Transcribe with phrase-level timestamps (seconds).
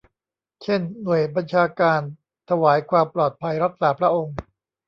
[0.63, 2.01] เช่น หน่วยบัญชาการ
[2.49, 4.35] ถวายความปลอดภัยรักษาพระองค์